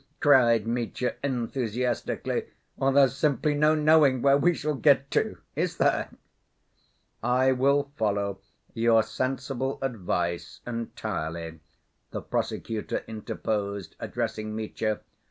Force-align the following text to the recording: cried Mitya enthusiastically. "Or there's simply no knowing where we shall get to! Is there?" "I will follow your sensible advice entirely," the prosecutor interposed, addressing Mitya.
cried 0.19 0.65
Mitya 0.65 1.13
enthusiastically. 1.23 2.47
"Or 2.75 2.91
there's 2.91 3.15
simply 3.15 3.53
no 3.53 3.75
knowing 3.75 4.23
where 4.23 4.35
we 4.35 4.55
shall 4.55 4.73
get 4.73 5.11
to! 5.11 5.37
Is 5.55 5.77
there?" 5.77 6.09
"I 7.21 7.51
will 7.51 7.91
follow 7.97 8.39
your 8.73 9.03
sensible 9.03 9.77
advice 9.79 10.61
entirely," 10.65 11.59
the 12.09 12.21
prosecutor 12.23 13.03
interposed, 13.07 13.95
addressing 13.99 14.55
Mitya. 14.55 15.01